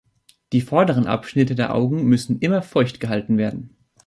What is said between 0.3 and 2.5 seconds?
Die vorderen Abschnitte der Augen müssen